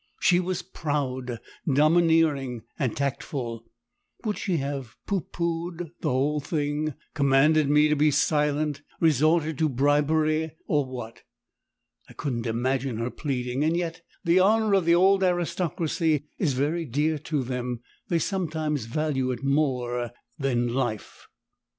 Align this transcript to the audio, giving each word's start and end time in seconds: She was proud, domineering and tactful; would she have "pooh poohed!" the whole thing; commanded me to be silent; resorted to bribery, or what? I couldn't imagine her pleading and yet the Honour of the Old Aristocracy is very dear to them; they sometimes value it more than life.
She 0.19 0.39
was 0.39 0.63
proud, 0.63 1.39
domineering 1.71 2.63
and 2.79 2.97
tactful; 2.97 3.65
would 4.25 4.35
she 4.39 4.57
have 4.57 4.95
"pooh 5.05 5.27
poohed!" 5.31 5.91
the 5.99 6.09
whole 6.09 6.39
thing; 6.39 6.95
commanded 7.13 7.69
me 7.69 7.87
to 7.87 7.95
be 7.95 8.09
silent; 8.09 8.81
resorted 8.99 9.59
to 9.59 9.69
bribery, 9.69 10.55
or 10.65 10.87
what? 10.87 11.21
I 12.09 12.13
couldn't 12.13 12.47
imagine 12.47 12.97
her 12.97 13.11
pleading 13.11 13.63
and 13.63 13.77
yet 13.77 14.01
the 14.23 14.39
Honour 14.39 14.73
of 14.73 14.85
the 14.85 14.95
Old 14.95 15.23
Aristocracy 15.23 16.25
is 16.39 16.53
very 16.53 16.85
dear 16.85 17.19
to 17.19 17.43
them; 17.43 17.81
they 18.07 18.17
sometimes 18.17 18.85
value 18.85 19.29
it 19.29 19.43
more 19.43 20.09
than 20.39 20.69
life. 20.73 21.27